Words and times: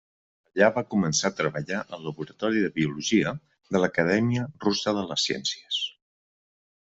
Allà 0.53 0.67
va 0.75 0.81
començar 0.93 1.29
a 1.33 1.33
treballar 1.41 1.81
al 1.97 2.07
Laboratori 2.07 2.63
de 2.63 2.71
Biologia 2.79 3.33
de 3.75 3.81
l'Acadèmia 3.83 4.47
Russa 4.65 4.95
de 5.01 5.05
les 5.11 5.27
Ciències. 5.29 5.79